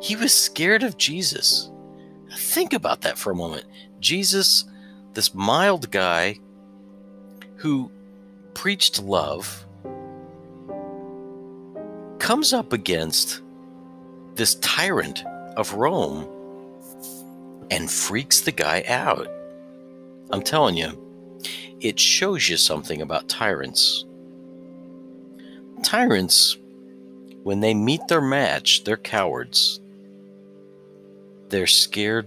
He 0.00 0.16
was 0.16 0.32
scared 0.32 0.82
of 0.82 0.96
Jesus. 0.96 1.70
Think 2.32 2.72
about 2.72 3.00
that 3.02 3.18
for 3.18 3.32
a 3.32 3.36
moment. 3.36 3.64
Jesus, 3.98 4.64
this 5.14 5.34
mild 5.34 5.90
guy 5.90 6.38
who 7.60 7.90
preached 8.54 9.02
love, 9.02 9.66
comes 12.18 12.54
up 12.54 12.72
against 12.72 13.42
this 14.34 14.54
tyrant 14.56 15.22
of 15.58 15.74
Rome 15.74 16.26
and 17.70 17.90
freaks 17.90 18.40
the 18.40 18.52
guy 18.52 18.82
out. 18.88 19.28
I'm 20.30 20.40
telling 20.40 20.78
you, 20.78 20.98
it 21.80 22.00
shows 22.00 22.48
you 22.48 22.56
something 22.56 23.02
about 23.02 23.28
tyrants. 23.28 24.06
Tyrants, 25.82 26.56
when 27.42 27.60
they 27.60 27.74
meet 27.74 28.00
their 28.08 28.22
match, 28.22 28.84
they're 28.84 28.96
cowards. 28.96 29.80
They're 31.50 31.66
scared 31.66 32.26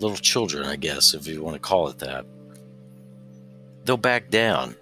little 0.00 0.16
children, 0.16 0.64
I 0.64 0.76
guess, 0.76 1.12
if 1.12 1.26
you 1.26 1.42
want 1.42 1.56
to 1.56 1.60
call 1.60 1.88
it 1.88 1.98
that. 1.98 2.24
They'll 3.88 3.96
back 3.96 4.28
down. 4.28 4.76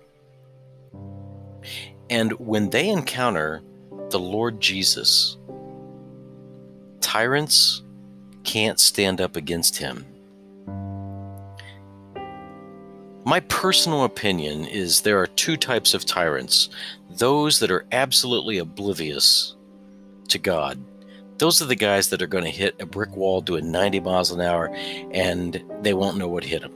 And 2.11 2.33
when 2.41 2.71
they 2.71 2.89
encounter 2.89 3.63
the 4.11 4.19
Lord 4.19 4.61
Jesus, 4.61 5.37
tyrants 7.01 7.85
can't 8.43 8.81
stand 8.81 9.21
up 9.21 9.37
against 9.37 9.77
him. 9.77 10.05
My 13.25 13.39
personal 13.47 14.03
opinion 14.03 14.65
is 14.65 15.03
there 15.03 15.21
are 15.21 15.29
two 15.29 15.57
types 15.57 15.95
of 15.95 16.05
tyrants 16.05 16.69
those 17.09 17.61
that 17.61 17.71
are 17.71 17.87
absolutely 17.93 18.59
oblivious 18.59 19.55
to 20.31 20.39
God. 20.39 20.83
Those 21.39 21.63
are 21.63 21.67
the 21.67 21.77
guys 21.77 22.09
that 22.09 22.23
are 22.23 22.27
going 22.27 22.43
to 22.43 22.51
hit 22.51 22.83
a 22.83 22.87
brick 22.87 23.15
wall 23.17 23.41
doing 23.41 23.71
90 23.71 24.01
miles 24.01 24.33
an 24.33 24.41
hour 24.41 24.75
and 25.13 25.63
they 25.83 25.95
won't 25.95 26.19
know 26.19 26.27
what 26.27 26.43
hit 26.43 26.63
them. 26.63 26.76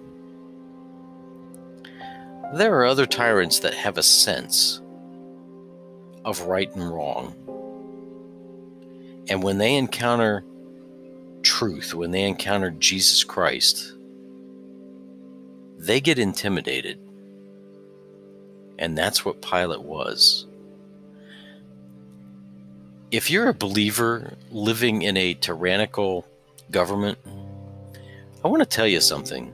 There 2.53 2.75
are 2.81 2.85
other 2.87 3.07
tyrants 3.07 3.61
that 3.61 3.75
have 3.75 3.99
a 3.99 4.03
sense 4.03 4.81
of 6.25 6.43
right 6.43 6.75
and 6.75 6.91
wrong. 6.91 7.35
And 9.29 9.43
when 9.43 9.59
they 9.59 9.77
encounter 9.77 10.45
truth, 11.43 11.95
when 11.95 12.11
they 12.11 12.25
encounter 12.25 12.71
Jesus 12.71 13.25
Christ, 13.25 13.93
they 15.79 16.01
get 16.01 16.19
intimidated. 16.19 16.99
And 18.79 18.99
that's 18.99 19.25
what 19.25 19.41
Pilate 19.43 19.83
was. 19.83 20.47
if 23.11 23.31
you're 23.31 23.49
a 23.49 23.55
believer 23.55 24.35
living 24.51 25.03
in 25.03 25.17
a 25.17 25.35
tyrannical 25.35 26.25
government, 26.71 27.19
I 28.45 28.49
want 28.49 28.63
to 28.63 28.69
tell 28.69 28.87
you 28.87 29.01
something. 29.01 29.53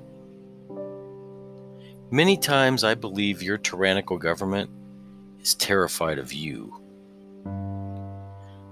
Many 2.16 2.38
times 2.38 2.82
I 2.82 2.94
believe 2.94 3.42
your 3.42 3.58
tyrannical 3.58 4.16
government 4.16 4.70
is 5.42 5.54
terrified 5.54 6.18
of 6.18 6.32
you 6.32 6.74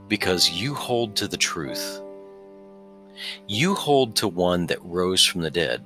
because 0.09 0.49
you 0.49 0.73
hold 0.73 1.15
to 1.17 1.29
the 1.29 1.37
truth. 1.37 2.01
You 3.47 3.75
hold 3.75 4.17
to 4.17 4.29
one 4.29 4.65
that 4.69 4.83
rose 4.83 5.23
from 5.23 5.43
the 5.43 5.51
dead. 5.51 5.85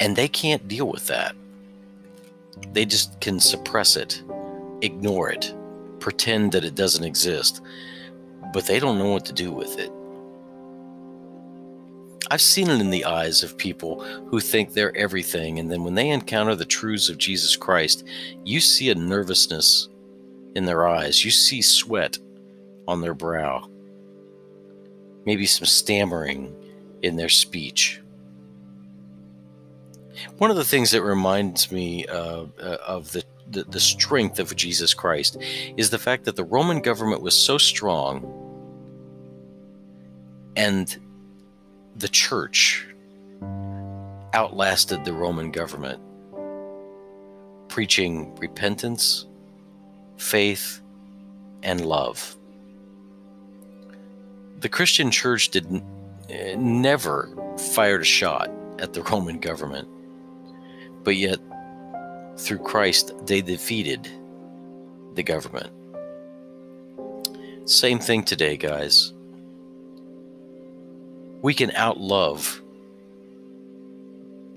And 0.00 0.16
they 0.16 0.26
can't 0.26 0.68
deal 0.68 0.88
with 0.88 1.06
that. 1.08 1.36
They 2.72 2.86
just 2.86 3.20
can 3.20 3.40
suppress 3.40 3.96
it, 3.96 4.22
ignore 4.80 5.28
it, 5.28 5.54
pretend 6.00 6.52
that 6.52 6.64
it 6.64 6.76
doesn't 6.76 7.04
exist, 7.04 7.60
but 8.54 8.64
they 8.64 8.80
don't 8.80 8.96
know 8.96 9.10
what 9.10 9.26
to 9.26 9.34
do 9.34 9.52
with 9.52 9.78
it. 9.78 9.92
I've 12.30 12.40
seen 12.40 12.68
it 12.68 12.80
in 12.80 12.90
the 12.90 13.04
eyes 13.04 13.42
of 13.42 13.56
people 13.56 14.02
who 14.28 14.40
think 14.40 14.72
they're 14.72 14.96
everything, 14.96 15.58
and 15.58 15.70
then 15.70 15.84
when 15.84 15.94
they 15.94 16.10
encounter 16.10 16.54
the 16.54 16.64
truths 16.64 17.08
of 17.08 17.18
Jesus 17.18 17.56
Christ, 17.56 18.06
you 18.44 18.60
see 18.60 18.90
a 18.90 18.94
nervousness 18.94 19.88
in 20.54 20.64
their 20.64 20.86
eyes, 20.86 21.24
you 21.24 21.30
see 21.30 21.62
sweat 21.62 22.18
on 22.86 23.00
their 23.00 23.14
brow, 23.14 23.68
maybe 25.24 25.46
some 25.46 25.66
stammering 25.66 26.54
in 27.02 27.16
their 27.16 27.28
speech. 27.28 28.00
One 30.38 30.50
of 30.50 30.56
the 30.56 30.64
things 30.64 30.90
that 30.92 31.02
reminds 31.02 31.70
me 31.70 32.06
uh, 32.06 32.46
uh, 32.60 32.76
of 32.86 33.12
the, 33.12 33.24
the, 33.50 33.64
the 33.64 33.80
strength 33.80 34.38
of 34.38 34.54
Jesus 34.54 34.94
Christ 34.94 35.36
is 35.76 35.90
the 35.90 35.98
fact 35.98 36.24
that 36.24 36.36
the 36.36 36.44
Roman 36.44 36.80
government 36.80 37.20
was 37.20 37.34
so 37.34 37.58
strong 37.58 38.40
and 40.56 40.96
the 41.96 42.08
church 42.08 42.86
outlasted 44.32 45.04
the 45.04 45.12
Roman 45.12 45.50
government, 45.50 46.00
preaching 47.68 48.34
repentance, 48.36 49.26
faith, 50.16 50.80
and 51.62 51.86
love. 51.86 52.36
The 54.58 54.68
Christian 54.68 55.10
church 55.10 55.50
did 55.50 55.82
never 56.58 57.30
fired 57.74 58.00
a 58.00 58.04
shot 58.04 58.50
at 58.78 58.92
the 58.92 59.02
Roman 59.10 59.38
government, 59.38 59.88
but 61.04 61.16
yet 61.16 61.38
through 62.36 62.58
Christ 62.58 63.12
they 63.26 63.40
defeated 63.40 64.08
the 65.14 65.22
government. 65.22 65.70
Same 67.66 67.98
thing 67.98 68.24
today, 68.24 68.56
guys 68.56 69.13
we 71.44 71.52
can 71.52 71.68
outlove 71.72 72.58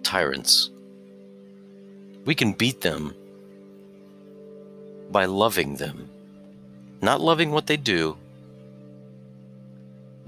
tyrants. 0.03 0.69
We 2.23 2.33
can 2.33 2.53
beat 2.53 2.79
them 2.79 3.13
by 5.11 5.25
loving 5.25 5.75
them. 5.75 6.09
Not 7.01 7.19
loving 7.19 7.51
what 7.51 7.67
they 7.67 7.75
do, 7.75 8.15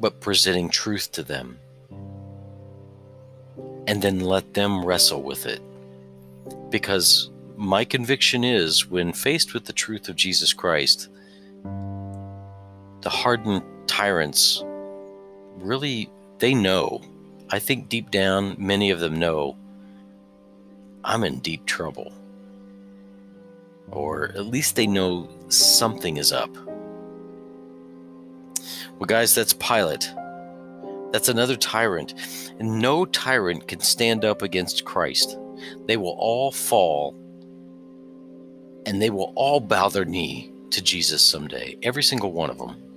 but 0.01 0.19
presenting 0.19 0.67
truth 0.69 1.13
to 1.13 1.23
them. 1.23 1.59
And 3.87 4.01
then 4.01 4.19
let 4.19 4.53
them 4.53 4.83
wrestle 4.83 5.23
with 5.23 5.45
it. 5.45 5.61
Because 6.69 7.29
my 7.55 7.85
conviction 7.85 8.43
is 8.43 8.85
when 8.85 9.13
faced 9.13 9.53
with 9.53 9.63
the 9.63 9.71
truth 9.71 10.09
of 10.09 10.17
Jesus 10.17 10.51
Christ, 10.51 11.07
the 11.63 13.09
hardened 13.09 13.63
tyrants 13.87 14.61
really 15.55 16.09
they 16.39 16.53
know. 16.53 17.01
I 17.49 17.59
think 17.59 17.89
deep 17.89 18.11
down, 18.11 18.55
many 18.57 18.91
of 18.91 18.99
them 18.99 19.17
know 19.17 19.57
I'm 21.03 21.23
in 21.23 21.39
deep 21.39 21.65
trouble. 21.65 22.13
Or 23.91 24.25
at 24.25 24.45
least 24.45 24.75
they 24.75 24.87
know 24.87 25.29
something 25.47 26.17
is 26.17 26.31
up. 26.31 26.55
Well, 28.97 29.07
guys, 29.07 29.33
that's 29.33 29.53
Pilate. 29.53 30.11
That's 31.11 31.29
another 31.29 31.55
tyrant. 31.55 32.13
And 32.59 32.79
no 32.79 33.05
tyrant 33.05 33.67
can 33.67 33.79
stand 33.79 34.25
up 34.25 34.41
against 34.41 34.85
Christ. 34.85 35.37
They 35.87 35.97
will 35.97 36.15
all 36.19 36.51
fall 36.51 37.15
and 38.85 39.01
they 39.01 39.09
will 39.09 39.33
all 39.35 39.59
bow 39.59 39.89
their 39.89 40.05
knee 40.05 40.51
to 40.71 40.81
Jesus 40.81 41.21
someday. 41.21 41.77
Every 41.83 42.03
single 42.03 42.31
one 42.31 42.49
of 42.49 42.57
them. 42.57 42.88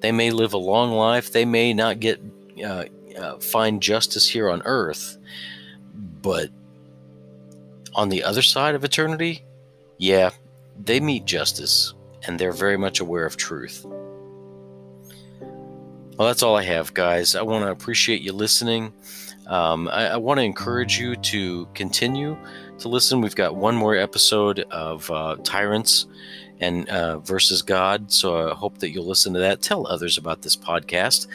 They 0.00 0.12
may 0.12 0.30
live 0.30 0.52
a 0.52 0.58
long 0.58 0.92
life. 0.92 1.32
They 1.32 1.44
may 1.44 1.72
not 1.72 2.00
get 2.00 2.20
uh, 2.64 2.84
uh, 3.18 3.38
find 3.38 3.82
justice 3.82 4.28
here 4.28 4.48
on 4.50 4.62
earth, 4.64 5.18
but 6.22 6.50
on 7.94 8.08
the 8.08 8.22
other 8.22 8.42
side 8.42 8.74
of 8.74 8.84
eternity, 8.84 9.42
yeah, 9.98 10.30
they 10.84 11.00
meet 11.00 11.24
justice 11.24 11.94
and 12.26 12.38
they're 12.38 12.52
very 12.52 12.76
much 12.76 13.00
aware 13.00 13.24
of 13.24 13.36
truth. 13.36 13.86
Well, 16.16 16.28
that's 16.28 16.42
all 16.42 16.56
I 16.56 16.62
have, 16.62 16.94
guys. 16.94 17.34
I 17.34 17.42
want 17.42 17.64
to 17.64 17.70
appreciate 17.70 18.22
you 18.22 18.32
listening. 18.32 18.92
Um, 19.46 19.88
I, 19.88 20.08
I 20.08 20.16
want 20.16 20.38
to 20.38 20.44
encourage 20.44 20.98
you 20.98 21.14
to 21.16 21.66
continue 21.74 22.36
to 22.78 22.88
listen. 22.88 23.20
We've 23.20 23.34
got 23.34 23.56
one 23.56 23.76
more 23.76 23.96
episode 23.96 24.60
of 24.70 25.10
uh, 25.10 25.36
Tyrants 25.44 26.06
and 26.60 26.88
uh, 26.88 27.18
versus 27.18 27.62
God. 27.62 28.10
So 28.10 28.50
I 28.50 28.54
hope 28.54 28.78
that 28.78 28.90
you'll 28.90 29.06
listen 29.06 29.32
to 29.34 29.40
that. 29.40 29.62
Tell 29.62 29.86
others 29.86 30.18
about 30.18 30.42
this 30.42 30.56
podcast. 30.56 31.26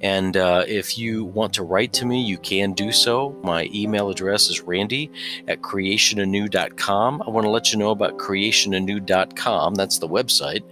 And 0.00 0.36
uh, 0.36 0.64
if 0.66 0.96
you 0.96 1.24
want 1.24 1.54
to 1.54 1.64
write 1.64 1.92
to 1.94 2.06
me, 2.06 2.22
you 2.22 2.38
can 2.38 2.72
do 2.72 2.92
so. 2.92 3.36
My 3.42 3.68
email 3.74 4.10
address 4.10 4.48
is 4.48 4.62
randy 4.62 5.10
at 5.48 5.60
creationanew.com. 5.60 7.22
I 7.26 7.30
want 7.30 7.44
to 7.44 7.50
let 7.50 7.72
you 7.72 7.78
know 7.78 7.90
about 7.90 8.18
creationanew.com. 8.18 9.74
That's 9.74 9.98
the 9.98 10.08
website. 10.08 10.62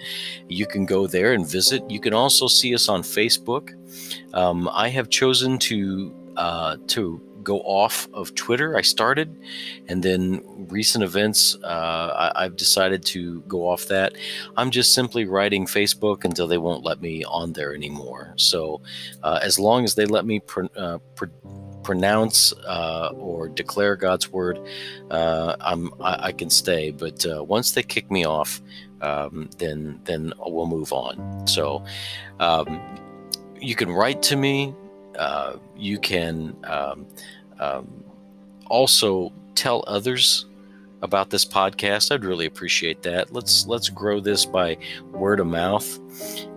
You 0.48 0.66
can 0.66 0.86
go 0.86 1.06
there 1.06 1.32
and 1.32 1.48
visit. 1.48 1.88
You 1.90 2.00
can 2.00 2.14
also 2.14 2.46
see 2.46 2.74
us 2.74 2.88
on 2.88 3.02
Facebook. 3.02 3.72
Um, 4.34 4.68
I 4.72 4.88
have 4.88 5.08
chosen 5.08 5.58
to 5.58 6.14
uh, 6.36 6.76
to 6.88 7.20
go 7.46 7.60
off 7.60 8.08
of 8.12 8.34
Twitter. 8.34 8.76
I 8.76 8.82
started, 8.82 9.28
and 9.88 10.02
then 10.02 10.42
recent 10.68 11.04
events, 11.04 11.56
uh, 11.62 12.32
I, 12.34 12.42
have 12.42 12.56
decided 12.56 13.04
to 13.06 13.40
go 13.42 13.68
off 13.68 13.86
that. 13.86 14.14
I'm 14.56 14.72
just 14.72 14.92
simply 14.92 15.26
writing 15.26 15.64
Facebook 15.64 16.24
until 16.24 16.48
they 16.48 16.58
won't 16.58 16.84
let 16.84 17.00
me 17.00 17.24
on 17.24 17.52
there 17.52 17.72
anymore. 17.72 18.34
So, 18.36 18.82
uh, 19.22 19.38
as 19.42 19.60
long 19.60 19.84
as 19.84 19.94
they 19.94 20.06
let 20.06 20.26
me 20.26 20.40
pr- 20.40 20.74
uh, 20.76 20.98
pr- 21.14 21.26
pronounce 21.84 22.52
uh, 22.66 23.10
or 23.14 23.48
declare 23.48 23.94
God's 23.94 24.28
word, 24.32 24.58
uh, 25.12 25.54
I'm 25.60 25.94
I, 26.00 26.26
I, 26.28 26.32
can 26.32 26.50
stay. 26.50 26.90
But 26.90 27.24
uh, 27.24 27.44
once 27.44 27.70
they 27.70 27.84
kick 27.84 28.10
me 28.10 28.26
off, 28.26 28.60
um, 29.00 29.48
then 29.58 30.00
then 30.02 30.32
we'll 30.38 30.66
move 30.66 30.92
on. 30.92 31.46
So. 31.46 31.84
Um, 32.40 32.82
you 33.58 33.74
can 33.74 33.90
write 33.90 34.20
to 34.22 34.36
me. 34.36 34.74
Uh, 35.18 35.56
you 35.76 35.98
can 35.98 36.56
um, 36.64 37.06
um, 37.58 38.04
also 38.66 39.32
tell 39.54 39.84
others 39.86 40.46
about 41.02 41.30
this 41.30 41.44
podcast. 41.44 42.12
I'd 42.12 42.24
really 42.24 42.46
appreciate 42.46 43.02
that. 43.02 43.32
Let's 43.32 43.66
let's 43.66 43.88
grow 43.88 44.20
this 44.20 44.44
by 44.44 44.76
word 45.12 45.40
of 45.40 45.46
mouth. 45.46 45.98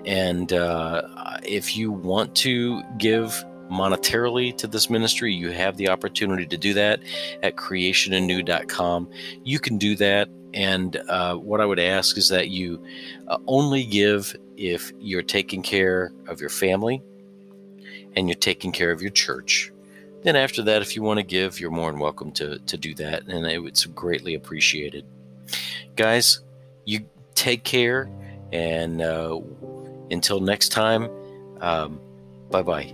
And 0.05 0.53
uh, 0.53 1.03
if 1.43 1.75
you 1.75 1.91
want 1.91 2.35
to 2.37 2.81
give 2.97 3.43
monetarily 3.69 4.55
to 4.57 4.67
this 4.67 4.89
ministry, 4.89 5.33
you 5.33 5.51
have 5.51 5.77
the 5.77 5.89
opportunity 5.89 6.45
to 6.47 6.57
do 6.57 6.73
that 6.73 7.01
at 7.43 7.55
creationanew.com. 7.55 9.09
You 9.43 9.59
can 9.59 9.77
do 9.77 9.95
that. 9.95 10.29
And 10.55 10.95
uh, 11.07 11.35
what 11.35 11.61
I 11.61 11.65
would 11.65 11.79
ask 11.79 12.17
is 12.17 12.29
that 12.29 12.49
you 12.49 12.83
uh, 13.27 13.37
only 13.45 13.83
give 13.83 14.35
if 14.57 14.91
you're 14.99 15.21
taking 15.21 15.61
care 15.61 16.11
of 16.27 16.41
your 16.41 16.49
family 16.49 17.03
and 18.15 18.27
you're 18.27 18.35
taking 18.35 18.71
care 18.71 18.91
of 18.91 19.01
your 19.01 19.11
church. 19.11 19.71
Then 20.23 20.35
after 20.35 20.61
that, 20.63 20.81
if 20.81 20.95
you 20.95 21.03
want 21.03 21.19
to 21.19 21.23
give, 21.23 21.59
you're 21.59 21.71
more 21.71 21.91
than 21.91 21.99
welcome 21.99 22.31
to 22.33 22.59
to 22.59 22.77
do 22.77 22.93
that, 22.95 23.27
and 23.27 23.45
it's 23.45 23.85
greatly 23.85 24.35
appreciated. 24.35 25.05
Guys, 25.95 26.41
you 26.85 27.05
take 27.35 27.63
care, 27.63 28.09
and 28.51 29.01
uh, 29.01 29.39
until 30.11 30.39
next 30.39 30.69
time, 30.69 31.09
um, 31.61 31.99
bye 32.51 32.63
bye. 32.63 32.93